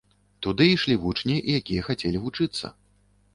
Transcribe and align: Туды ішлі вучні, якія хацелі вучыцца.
Туды 0.45 0.65
ішлі 0.75 0.95
вучні, 1.03 1.35
якія 1.59 1.85
хацелі 1.89 2.23
вучыцца. 2.25 2.73